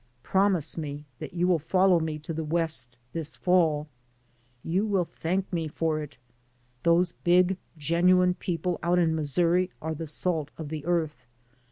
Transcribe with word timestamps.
Promise 0.23 0.79
me 0.79 1.05
that 1.19 1.35
you 1.35 1.47
will 1.47 1.59
follow 1.59 1.99
me 1.99 2.17
to 2.17 2.33
the 2.33 2.43
West 2.43 2.97
this 3.13 3.35
fall. 3.35 3.87
You 4.63 4.83
will 4.83 5.05
thank 5.05 5.53
me 5.53 5.67
for 5.67 6.01
it. 6.01 6.17
Those 6.81 7.11
big, 7.23 7.55
genuine 7.77 8.33
people 8.33 8.79
out 8.81 8.97
in 8.97 9.13
Missouri 9.13 9.69
are 9.79 9.93
the 9.93 10.07
salt 10.07 10.49
of 10.57 10.69
the 10.69 10.83
earth. 10.87 11.27